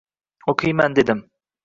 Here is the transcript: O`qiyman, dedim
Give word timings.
O`qiyman, 0.53 0.95
dedim 1.01 1.21